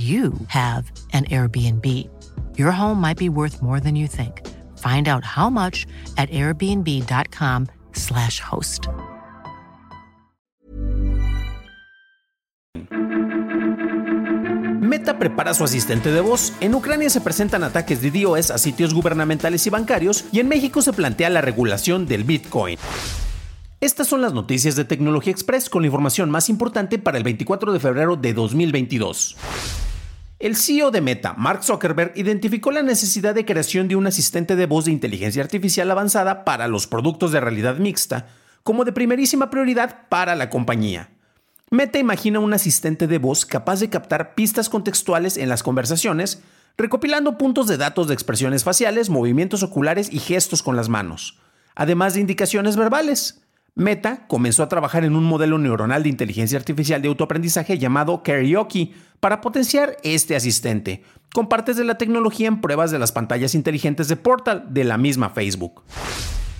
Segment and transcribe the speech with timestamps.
[0.00, 1.84] you have an Airbnb.
[2.56, 4.46] Your home might be worth more than you think.
[4.78, 8.86] Find out how much at airbnb.com/slash host.
[14.80, 16.52] Meta prepara su asistente de voz.
[16.60, 20.82] En Ucrania se presentan ataques de DOS a sitios gubernamentales y bancarios y en México
[20.82, 22.76] se plantea la regulación del Bitcoin.
[23.80, 27.72] Estas son las noticias de Tecnología Express con la información más importante para el 24
[27.72, 29.36] de febrero de 2022.
[30.40, 34.64] El CEO de Meta, Mark Zuckerberg, identificó la necesidad de creación de un asistente de
[34.64, 38.26] voz de inteligencia artificial avanzada para los productos de realidad mixta,
[38.62, 41.10] como de primerísima prioridad para la compañía.
[41.70, 46.42] Meta imagina un asistente de voz capaz de captar pistas contextuales en las conversaciones,
[46.78, 51.38] recopilando puntos de datos de expresiones faciales, movimientos oculares y gestos con las manos,
[51.74, 53.42] además de indicaciones verbales.
[53.74, 58.92] Meta comenzó a trabajar en un modelo neuronal de inteligencia artificial de autoaprendizaje llamado Karaoke
[59.20, 64.08] para potenciar este asistente, con partes de la tecnología en pruebas de las pantallas inteligentes
[64.08, 65.82] de Portal de la misma Facebook.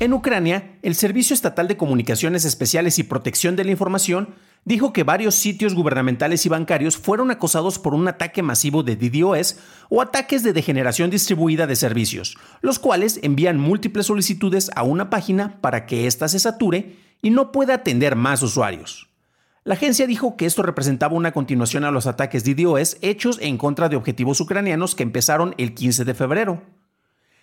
[0.00, 5.02] En Ucrania, el Servicio Estatal de Comunicaciones Especiales y Protección de la Información dijo que
[5.02, 10.44] varios sitios gubernamentales y bancarios fueron acosados por un ataque masivo de DDoS o ataques
[10.44, 16.06] de degeneración distribuida de servicios, los cuales envían múltiples solicitudes a una página para que
[16.06, 19.08] ésta se sature y no pueda atender más usuarios.
[19.64, 23.88] La agencia dijo que esto representaba una continuación a los ataques DDoS hechos en contra
[23.88, 26.62] de objetivos ucranianos que empezaron el 15 de febrero.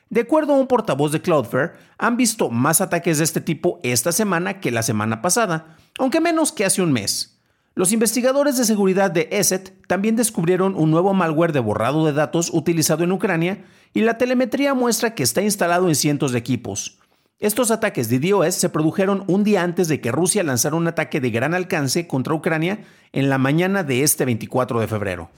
[0.10, 4.12] De acuerdo a un portavoz de Cloudflare, han visto más ataques de este tipo esta
[4.12, 7.40] semana que la semana pasada, aunque menos que hace un mes.
[7.76, 12.50] Los investigadores de seguridad de ESET también descubrieron un nuevo malware de borrado de datos
[12.54, 17.00] utilizado en Ucrania y la telemetría muestra que está instalado en cientos de equipos.
[17.40, 21.20] Estos ataques de DOS se produjeron un día antes de que Rusia lanzara un ataque
[21.20, 22.80] de gran alcance contra Ucrania
[23.12, 25.30] en la mañana de este 24 de febrero.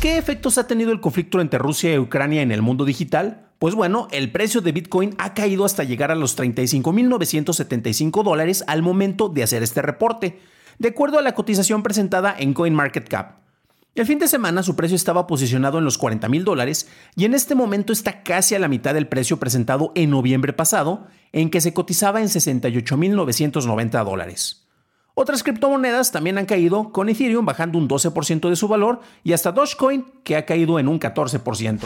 [0.00, 3.50] ¿Qué efectos ha tenido el conflicto entre Rusia y Ucrania en el mundo digital?
[3.58, 8.80] Pues bueno, el precio de Bitcoin ha caído hasta llegar a los 35.975 dólares al
[8.80, 10.40] momento de hacer este reporte,
[10.78, 13.41] de acuerdo a la cotización presentada en CoinMarketCap.
[13.94, 17.34] El fin de semana su precio estaba posicionado en los 40 mil dólares y en
[17.34, 21.60] este momento está casi a la mitad del precio presentado en noviembre pasado, en que
[21.60, 24.66] se cotizaba en 68.990 dólares.
[25.12, 29.52] Otras criptomonedas también han caído, con Ethereum bajando un 12% de su valor y hasta
[29.52, 31.80] Dogecoin, que ha caído en un 14%.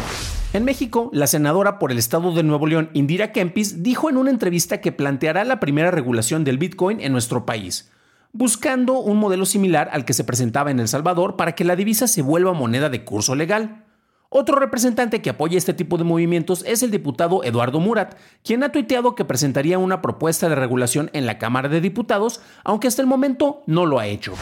[0.52, 4.30] En México, la senadora por el estado de Nuevo León, Indira Kempis, dijo en una
[4.30, 7.90] entrevista que planteará la primera regulación del Bitcoin en nuestro país
[8.36, 12.06] buscando un modelo similar al que se presentaba en El Salvador para que la divisa
[12.06, 13.84] se vuelva moneda de curso legal.
[14.28, 18.14] Otro representante que apoya este tipo de movimientos es el diputado Eduardo Murat,
[18.44, 22.88] quien ha tuiteado que presentaría una propuesta de regulación en la Cámara de Diputados, aunque
[22.88, 24.34] hasta el momento no lo ha hecho.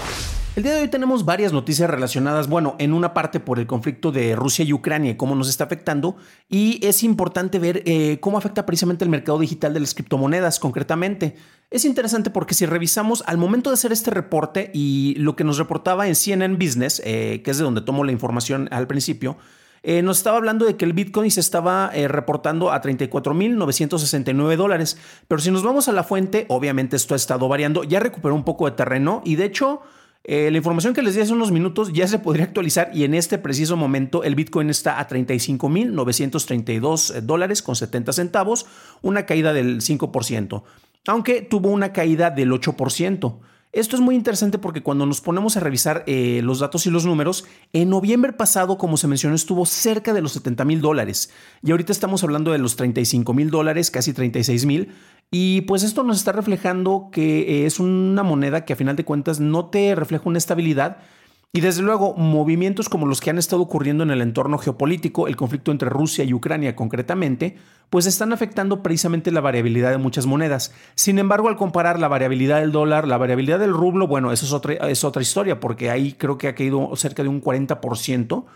[0.56, 4.12] El día de hoy tenemos varias noticias relacionadas, bueno, en una parte por el conflicto
[4.12, 6.15] de Rusia y Ucrania y cómo nos está afectando,
[6.48, 11.34] y es importante ver eh, cómo afecta precisamente el mercado digital de las criptomonedas concretamente.
[11.72, 15.59] Es interesante porque si revisamos al momento de hacer este reporte y lo que nos
[15.59, 19.36] reportaba en CNN Business, eh, que es de donde tomo la información al principio,
[19.82, 24.98] eh, nos estaba hablando de que el Bitcoin se estaba reportando a 34.969 dólares.
[25.26, 28.44] Pero si nos vamos a la fuente, obviamente esto ha estado variando, ya recuperó un
[28.44, 29.82] poco de terreno y de hecho
[30.27, 33.13] eh, la información que les di hace unos minutos ya se podría actualizar y en
[33.13, 38.65] este preciso momento el Bitcoin está a 35.932 dólares con 70 centavos,
[39.03, 40.63] una caída del 5%,
[41.09, 43.34] aunque tuvo una caída del 8%.
[43.75, 47.04] Esto es muy interesante porque cuando nos ponemos a revisar eh, los datos y los
[47.04, 51.72] números, en noviembre pasado, como se mencionó, estuvo cerca de los 70 mil dólares y
[51.72, 54.93] ahorita estamos hablando de los 35 mil dólares, casi 36 mil.
[55.30, 59.41] Y pues esto nos está reflejando que es una moneda que a final de cuentas
[59.41, 60.98] no te refleja una estabilidad
[61.56, 65.36] Y desde luego, movimientos como los que han estado ocurriendo en el entorno geopolítico, el
[65.36, 67.56] conflicto entre Rusia y Ucrania concretamente,
[67.91, 70.74] pues están afectando precisamente la variabilidad de muchas monedas.
[70.97, 74.53] Sin embargo, al comparar la variabilidad del dólar, la variabilidad del rublo, bueno, eso es
[74.53, 78.47] otra, es otra historia, porque ahí creo que ha caído cerca de un 40%.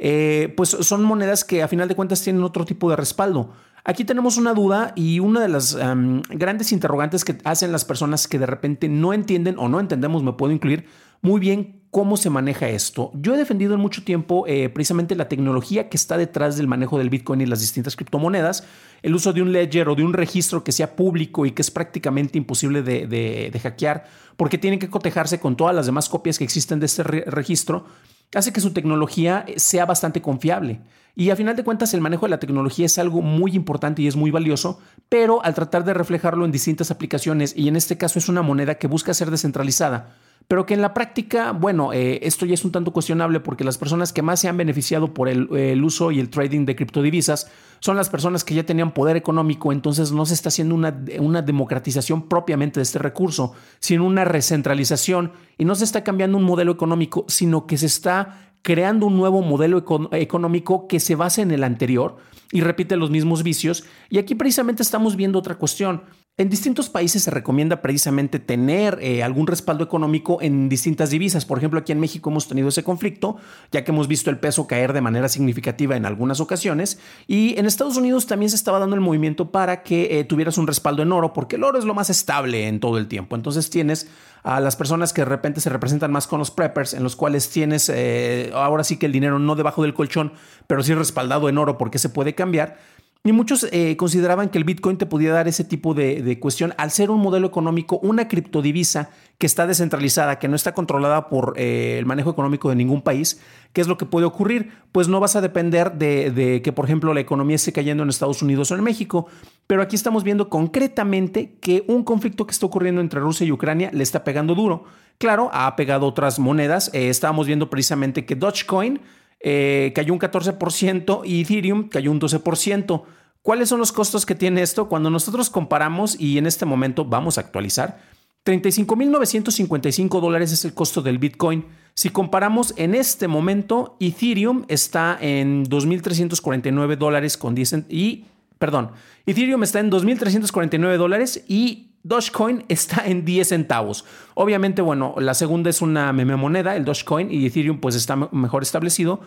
[0.00, 3.52] Eh, pues son monedas que a final de cuentas tienen otro tipo de respaldo.
[3.88, 8.38] Aquí tenemos una duda y una de las grandes interrogantes que hacen las personas que
[8.38, 10.84] de repente no entienden o no entendemos, me puedo incluir,
[11.22, 13.10] muy bien cómo se maneja esto.
[13.14, 16.98] Yo he defendido en mucho tiempo eh, precisamente la tecnología que está detrás del manejo
[16.98, 18.64] del Bitcoin y las distintas criptomonedas,
[19.00, 21.70] el uso de un ledger o de un registro que sea público y que es
[21.70, 24.04] prácticamente imposible de, hackear
[24.36, 27.86] porque tiene que cotejarse con todas las demás copias que existen de este registro,
[28.34, 30.80] hace que su tecnología sea bastante confiable.
[31.14, 34.06] Y a final de cuentas el manejo de la tecnología es algo muy importante y
[34.06, 34.78] es muy valioso,
[35.08, 38.76] pero al tratar de reflejarlo en distintas aplicaciones y en este caso es una moneda
[38.76, 40.14] que busca ser descentralizada,
[40.48, 43.76] pero que en la práctica, bueno, eh, esto ya es un tanto cuestionable porque las
[43.76, 47.50] personas que más se han beneficiado por el, uso y el trading de criptodivisas
[47.80, 51.42] son las personas que ya tenían poder económico, entonces no se está haciendo una, una
[51.42, 56.72] democratización propiamente de este recurso, sino una recentralización y no se está cambiando un modelo
[56.72, 61.62] económico, sino que se está creando un nuevo modelo económico que se base en el
[61.62, 62.16] anterior
[62.52, 63.84] y repite los mismos vicios.
[64.08, 66.02] Y aquí precisamente estamos viendo otra cuestión.
[66.40, 71.44] En distintos países se recomienda precisamente tener eh, algún respaldo económico en distintas divisas.
[71.44, 73.38] Por ejemplo, aquí en México hemos tenido ese conflicto,
[73.72, 77.00] ya que hemos visto el peso caer de manera significativa en algunas ocasiones.
[77.26, 80.68] Y en Estados Unidos también se estaba dando el movimiento para que eh, tuvieras un
[80.68, 83.34] respaldo en oro, porque el oro es lo más estable en todo el tiempo.
[83.34, 84.06] Entonces tienes
[84.44, 87.50] a las personas que de repente se representan más con los preppers, en los cuales
[87.50, 90.32] tienes eh, ahora sí que el dinero no debajo del colchón,
[90.68, 92.78] pero sí respaldado en oro porque se puede cambiar
[93.24, 96.90] y muchos eh, consideraban que el Bitcoin te podía dar ese tipo de, cuestión al
[96.90, 101.96] ser un modelo económico, una criptodivisa que está descentralizada, que no está controlada por eh,
[101.98, 103.40] el manejo económico de ningún país.
[103.72, 104.72] ¿Qué es lo que puede ocurrir?
[104.92, 108.40] Pues no vas a depender de, que, por ejemplo, la economía esté cayendo en Estados
[108.40, 109.26] Unidos o en México.
[109.66, 113.90] Pero aquí estamos viendo concretamente que un conflicto que está ocurriendo entre Rusia y Ucrania
[113.92, 114.84] le está pegando duro.
[115.18, 116.90] Claro, ha pegado otras monedas.
[116.94, 119.00] Eh, estábamos viendo precisamente que Dogecoin
[119.40, 123.02] eh, cayó un 14% y Ethereum cayó un 12%.
[123.42, 124.88] ¿Cuáles son los costos que tiene esto?
[124.88, 128.00] Cuando nosotros comparamos, y en este momento vamos a actualizar,
[128.44, 131.64] 35.955 dólares es el costo del Bitcoin.
[131.94, 138.24] Si comparamos en este momento, Ethereum está en 2.349 dólares con 10 y,
[138.58, 138.92] perdón,
[139.26, 144.04] Ethereum está en 2.349 dólares y Dogecoin está en 10 centavos.
[144.34, 148.62] Obviamente, bueno, la segunda es una meme moneda, el Dogecoin, y Ethereum pues está mejor
[148.62, 149.20] establecido.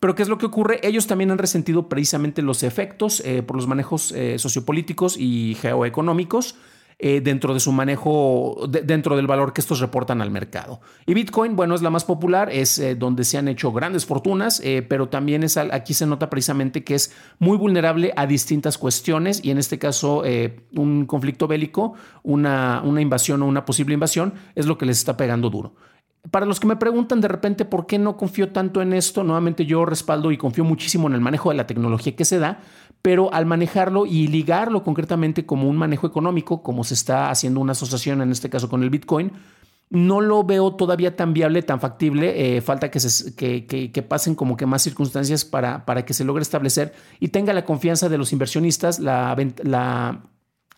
[0.00, 0.80] Pero ¿qué es lo que ocurre?
[0.82, 6.56] Ellos también han resentido precisamente los efectos eh, por los manejos eh, sociopolíticos y geoeconómicos
[7.04, 10.80] eh, dentro de su manejo, dentro del valor que estos reportan al mercado.
[11.04, 14.60] Y Bitcoin, bueno, es la más popular, es eh, donde se han hecho grandes fortunas,
[14.60, 19.44] eh, pero también es, aquí se nota precisamente que es muy vulnerable a distintas cuestiones
[19.44, 20.22] y en este caso
[20.76, 25.16] un conflicto bélico, una, una invasión o una posible invasión es lo que les está
[25.16, 25.74] pegando duro.
[26.30, 29.66] Para los que me preguntan de repente por qué no confío tanto en esto, nuevamente
[29.66, 32.60] yo respaldo y confío muchísimo en el manejo de la tecnología que se da,
[33.02, 37.72] pero al manejarlo y ligarlo concretamente como un manejo económico, como se está haciendo una
[37.72, 39.32] asociación en este caso con el Bitcoin,
[39.90, 42.56] no lo veo todavía tan viable, tan factible.
[42.56, 46.94] Eh, falta que, se, pasen como que más circunstancias para, para que se logre establecer
[47.20, 50.22] y tenga la confianza de los inversionistas, la, la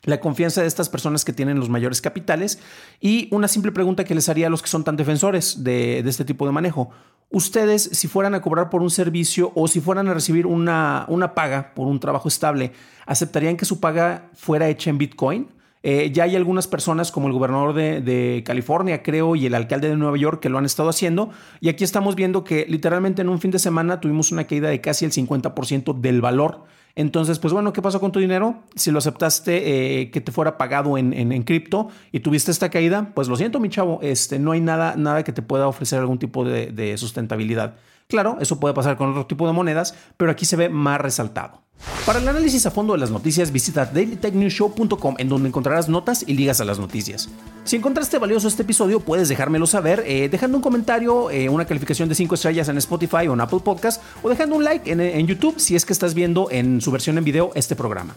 [0.05, 2.59] la confianza de estas personas que tienen los mayores capitales
[3.01, 6.25] y una simple pregunta que les haría a los que son tan defensores de, este
[6.25, 6.91] tipo de manejo.
[7.31, 11.35] Ustedes, si fueran a cobrar por un servicio o si fueran a recibir una, una
[11.35, 12.73] paga por un trabajo estable,
[13.07, 15.49] ¿aceptarían que su paga fuera hecha en Bitcoin?
[15.83, 19.91] Eh, ya hay algunas personas como el gobernador de, de, California, creo, y el alcalde
[19.91, 21.31] de Nueva York que lo han estado haciendo.
[21.61, 24.81] Y aquí estamos viendo que literalmente en un fin de semana tuvimos una caída de
[24.81, 26.65] casi el 50% del valor
[26.97, 28.63] entonces, pues bueno, ¿qué pasó con tu dinero?
[28.77, 33.29] Si lo aceptaste eh, que te fuera pagado en, cripto y tuviste esta caída, pues
[33.29, 36.45] lo siento, mi chavo, este, no hay nada, nada que te pueda ofrecer algún tipo
[36.45, 37.75] de, de sustentabilidad.
[38.07, 41.63] Claro, eso puede pasar con otro tipo de monedas, pero aquí se ve más resaltado.
[42.07, 46.35] Para el análisis a fondo de las noticias, visita dailytechnewshow.com en donde encontrarás notas y
[46.35, 47.29] ligas a las noticias.
[47.65, 52.11] Si encontraste valioso este episodio, puedes dejármelo saber eh, dejando un comentario, eh, una calificación
[52.11, 55.59] de 5 estrellas en Spotify o en Apple Podcast o dejando un like en, YouTube
[55.59, 58.15] si es que estás viendo en su versión en video este programa.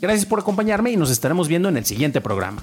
[0.00, 2.62] Gracias por acompañarme y nos estaremos viendo en el siguiente programa.